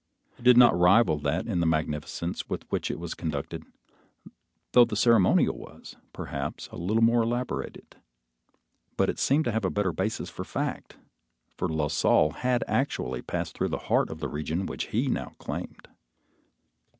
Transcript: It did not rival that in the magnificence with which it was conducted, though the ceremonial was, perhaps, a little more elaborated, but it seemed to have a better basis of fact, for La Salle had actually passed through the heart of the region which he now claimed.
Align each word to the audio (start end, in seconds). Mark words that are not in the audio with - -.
It 0.39 0.43
did 0.43 0.57
not 0.57 0.75
rival 0.75 1.19
that 1.19 1.45
in 1.45 1.59
the 1.59 1.67
magnificence 1.67 2.49
with 2.49 2.65
which 2.71 2.89
it 2.89 2.97
was 2.99 3.13
conducted, 3.13 3.65
though 4.71 4.83
the 4.83 4.95
ceremonial 4.95 5.55
was, 5.55 5.95
perhaps, 6.11 6.67
a 6.71 6.75
little 6.75 7.03
more 7.03 7.21
elaborated, 7.21 7.97
but 8.97 9.09
it 9.11 9.19
seemed 9.19 9.45
to 9.45 9.51
have 9.51 9.63
a 9.63 9.69
better 9.69 9.91
basis 9.91 10.35
of 10.39 10.47
fact, 10.47 10.97
for 11.55 11.69
La 11.69 11.87
Salle 11.87 12.31
had 12.31 12.63
actually 12.67 13.21
passed 13.21 13.55
through 13.55 13.69
the 13.69 13.77
heart 13.91 14.09
of 14.09 14.21
the 14.21 14.27
region 14.27 14.65
which 14.65 14.85
he 14.87 15.07
now 15.07 15.33
claimed. 15.37 15.87